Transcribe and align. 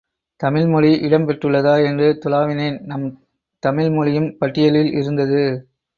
தமிழ் 0.39 0.67
மொழி 0.67 0.99
இடம் 0.99 1.27
பெற்றுள்ளதா 1.27 1.73
என்று 1.85 2.07
துழாவினேன் 2.25 2.79
நம் 2.81 3.05
தமிழ் 3.63 3.89
மொழியும் 3.89 4.37
பட்டியலில் 4.37 4.91
இருந்தது. 4.93 5.41